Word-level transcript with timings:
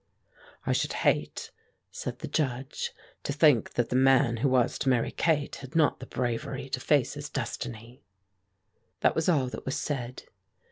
"I 0.65 0.73
should 0.73 0.93
hate," 1.05 1.51
said 1.91 2.17
the 2.17 2.27
Judge, 2.27 2.91
"to 3.21 3.31
think 3.31 3.73
that 3.73 3.89
the 3.89 3.95
man 3.95 4.37
who 4.37 4.49
was 4.49 4.79
to 4.79 4.89
marry 4.89 5.11
Kate 5.11 5.57
had 5.57 5.75
not 5.75 5.99
the 5.99 6.07
bravery 6.07 6.69
to 6.69 6.79
face 6.79 7.13
his 7.13 7.29
destiny." 7.29 8.01
That 9.01 9.13
was 9.13 9.29
all 9.29 9.45
that 9.49 9.63
was 9.63 9.77
said. 9.77 10.23